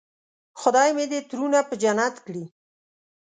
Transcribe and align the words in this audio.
خدای 0.61 0.89
مې 0.95 1.05
دې 1.11 1.19
ترونه 1.29 1.59
په 1.69 1.75
جنت 1.81 2.15
کړي. 2.25 2.43